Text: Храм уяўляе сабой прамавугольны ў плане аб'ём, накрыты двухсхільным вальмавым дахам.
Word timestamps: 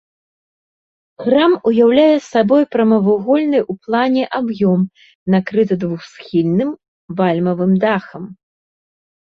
Храм 1.23 1.51
уяўляе 1.71 2.15
сабой 2.31 2.63
прамавугольны 2.75 3.59
ў 3.71 3.89
плане 3.89 4.23
аб'ём, 4.39 4.79
накрыты 5.35 5.73
двухсхільным 5.85 6.69
вальмавым 7.21 7.71
дахам. 7.85 8.23